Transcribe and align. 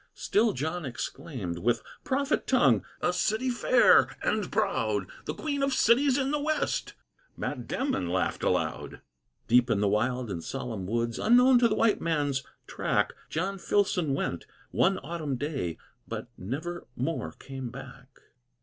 Still 0.15 0.53
John 0.53 0.83
exclaimed, 0.83 1.59
with 1.59 1.83
prophet 2.03 2.47
tongue, 2.47 2.83
"A 3.01 3.13
city 3.13 3.51
fair 3.51 4.09
and 4.23 4.51
proud, 4.51 5.05
The 5.25 5.35
Queen 5.35 5.61
of 5.61 5.73
Cities 5.73 6.17
in 6.17 6.31
the 6.31 6.39
West!" 6.39 6.95
Mat 7.37 7.67
Denman 7.67 8.09
laughed 8.09 8.41
aloud. 8.41 9.01
Deep 9.47 9.69
in 9.69 9.79
the 9.79 9.87
wild 9.87 10.31
and 10.31 10.43
solemn 10.43 10.87
woods 10.87 11.19
Unknown 11.19 11.59
to 11.59 11.67
white 11.69 12.01
man's 12.01 12.43
track, 12.65 13.13
John 13.29 13.59
Filson 13.59 14.15
went, 14.15 14.47
one 14.71 14.97
autumn 15.03 15.35
day, 15.35 15.77
But 16.07 16.29
nevermore 16.35 17.33
came 17.33 17.69
back. 17.69 18.07